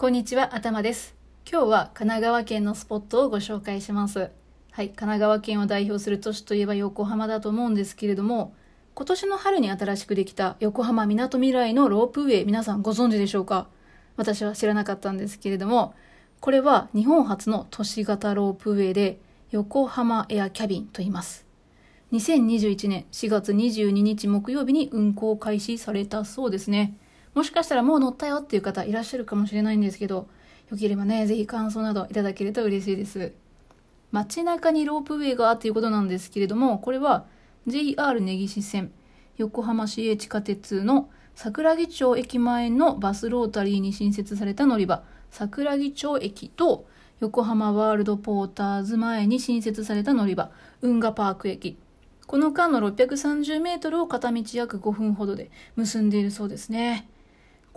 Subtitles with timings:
[0.00, 1.16] こんにちは、頭です。
[1.44, 4.30] 今日は神奈川県のスポットをご紹介します。
[4.70, 8.54] はい、神奈川県を代表する都市といえば横浜だと思うんですけれども、
[8.94, 13.66] 今年の春に新しくできた横浜みなとみらいのロープウェイ、皆さんご存知でしょうか？
[14.14, 15.94] 私は知らなかったんですけれども、
[16.38, 19.18] これは日本初の都市型ロープウェイで、
[19.50, 21.44] 横浜エアキャビンと言います。
[22.12, 26.96] 2021年4月22日木曜日に運行開始されたそうですね。
[27.38, 30.26] もしかしたらもう乗ったよっていう方いらっしゃるかもしれないんですけど、
[30.72, 33.32] よければね、ぜひ感想などいただけると嬉しいです。
[34.10, 37.26] 街中にロープウェイがあっていうことなんですけれども、これは
[37.68, 38.90] JR 根岸線、
[39.36, 46.88] 横浜市営地下鉄の桜木町駅前のバスロータリーに新設された乗り場、桜木町駅と
[47.20, 50.50] 横浜ワールドポーターズ前に新設された乗り場、
[50.82, 51.78] 運河パーク駅。
[52.26, 57.08] この間の630メートルを片道約5分ほどで結んでいるそうですね。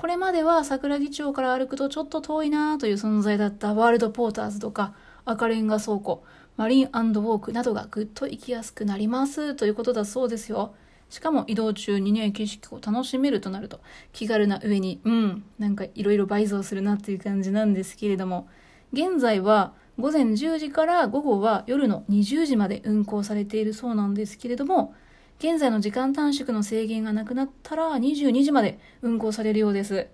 [0.00, 4.94] これまでは桜木町から歩くとちょっと遠いなという存在だったワールドポーターズとか
[5.26, 6.24] 赤レンガ倉庫、
[6.56, 10.72] マリンウォークなどがぐっと行きやすくなりますということだそうですよ。
[11.10, 13.80] しかも移動中にね、景色を楽しめるとなると
[14.14, 18.48] 気軽な上に、うん、なんかいろいろ倍増するなっていう感じなんですけれども、
[18.94, 24.94] 現在は午前10時から午後は夜の20時まで運行されているそうなんですけれども、
[25.40, 30.06] 現在の時間短縮の制限がなくなったら22時まで運行されるようです。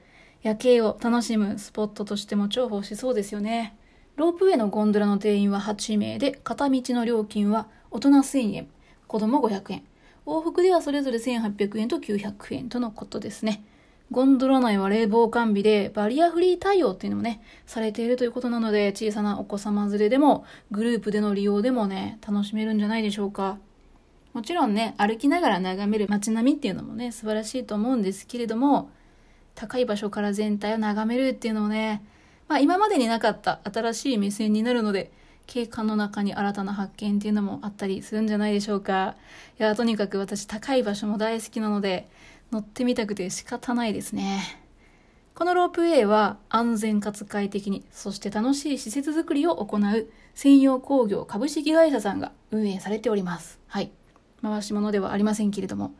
[0.44, 3.76] 夜景を楽しむスポットとしても重宝しそうですよね。
[4.14, 8.68] ロープウェイのゴンドラの定員は8名で、片道の料金は大人1000円、
[9.08, 9.82] 子供500円。
[10.26, 13.64] 往復ではそれぞれ1800円と900円とのことですね。
[14.12, 23.58] ゴンドラ内は冷房完備でバリアフリー対応っていうのもね、されているということなので、小さなお子様連れでも、グループでの利用でもね、楽しめるんじゃないでしょうか。
[24.36, 28.90] もちろんね、歩きながら眺める街並みっていうのもね、素晴らしいと思うんですけれども、
[29.54, 32.04] 高い場所から全体を眺めるっていうのもね、
[32.46, 35.10] まあ今までになかった新しい目線になるので、
[35.46, 39.16] 景観の中に新たな発見っていうのもあったりするんじゃないでしょうか。
[39.58, 42.06] いや、とにかく私高い場所も大好きなので、
[42.52, 44.60] 乗ってみたくて仕方ないですね。
[45.34, 53.58] このロープウェイは安全かつ快適に、そして楽しい施設づくりを行う専用工業株式会社さんが運営されております。
[53.66, 53.90] はい。
[54.50, 55.94] 回し物ではありませんけれども、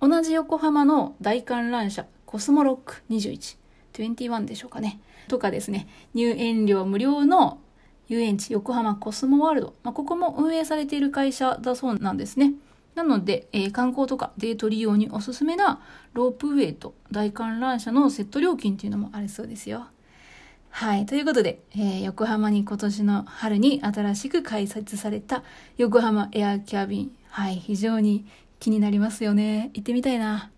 [0.00, 3.56] 同じ横浜の大観覧車コスモロック21、
[3.92, 5.00] 21でしょうかね。
[5.28, 7.60] とかですね、入園料無料の
[8.08, 12.54] 遊園地横浜コスモワールド、まあ、ここも運営されている会社だそうなんですね。
[12.94, 15.80] なので、えー、観光とかデート利用におすすめな
[16.12, 19.86] ロープウェイと大観覧車のセット料金っていうのもありそうですよ。
[20.70, 21.06] はい。
[21.06, 25.42] ということで、えー、横浜に今年の春に新しく開設された
[25.76, 27.12] 横浜エアキャビン。
[27.34, 27.56] はい。
[27.56, 28.26] 非常に
[28.60, 29.70] 気になりますよね。
[29.72, 30.52] 行ってみたいな。